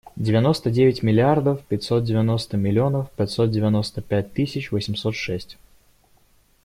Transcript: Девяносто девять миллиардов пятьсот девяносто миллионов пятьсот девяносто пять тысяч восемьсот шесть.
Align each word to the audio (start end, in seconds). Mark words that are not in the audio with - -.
Девяносто 0.15 0.71
девять 0.71 1.03
миллиардов 1.03 1.63
пятьсот 1.63 2.05
девяносто 2.05 2.57
миллионов 2.57 3.11
пятьсот 3.11 3.51
девяносто 3.51 4.01
пять 4.01 4.33
тысяч 4.33 4.71
восемьсот 4.71 5.13
шесть. 5.13 5.59